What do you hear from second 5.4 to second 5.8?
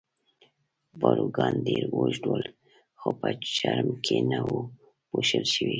شوي.